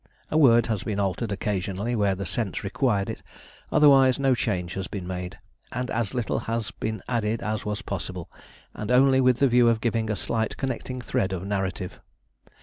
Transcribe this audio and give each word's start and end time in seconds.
A 0.31 0.35
word 0.37 0.65
has 0.65 0.81
been 0.81 0.99
altered 0.99 1.31
occasionally 1.31 1.95
where 1.95 2.15
the 2.15 2.25
sense 2.25 2.63
required 2.63 3.07
it, 3.07 3.21
otherwise 3.71 4.17
no 4.17 4.33
change 4.33 4.73
has 4.73 4.87
been 4.87 5.05
made, 5.05 5.37
and 5.71 5.91
as 5.91 6.15
little 6.15 6.39
has 6.39 6.71
been 6.71 7.03
added 7.07 7.43
as 7.43 7.65
was 7.67 7.83
possible, 7.83 8.27
and 8.73 8.89
only 8.91 9.21
with 9.21 9.37
the 9.37 9.47
view 9.47 9.69
of 9.69 9.79
giving 9.79 10.09
a 10.09 10.15
slight 10.15 10.57
connecting 10.57 11.01
thread 11.01 11.31
of 11.31 11.45
narrative. 11.45 11.99